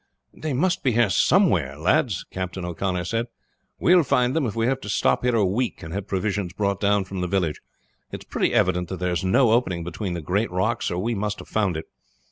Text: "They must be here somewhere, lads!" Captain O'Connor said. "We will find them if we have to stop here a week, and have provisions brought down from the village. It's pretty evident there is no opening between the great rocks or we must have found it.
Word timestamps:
"They 0.33 0.53
must 0.53 0.81
be 0.81 0.93
here 0.93 1.11
somewhere, 1.11 1.77
lads!" 1.77 2.25
Captain 2.31 2.65
O'Connor 2.65 3.05
said. 3.05 3.27
"We 3.79 3.93
will 3.93 4.03
find 4.03 4.35
them 4.35 4.47
if 4.47 4.55
we 4.55 4.65
have 4.65 4.81
to 4.81 4.89
stop 4.89 5.23
here 5.23 5.35
a 5.35 5.45
week, 5.45 5.83
and 5.83 5.93
have 5.93 6.07
provisions 6.07 6.53
brought 6.53 6.79
down 6.81 7.03
from 7.05 7.21
the 7.21 7.27
village. 7.27 7.61
It's 8.11 8.25
pretty 8.25 8.51
evident 8.51 8.89
there 8.97 9.11
is 9.11 9.23
no 9.23 9.51
opening 9.51 9.83
between 9.83 10.15
the 10.15 10.21
great 10.21 10.49
rocks 10.49 10.89
or 10.89 10.97
we 10.97 11.13
must 11.13 11.37
have 11.37 11.49
found 11.49 11.77
it. 11.77 11.85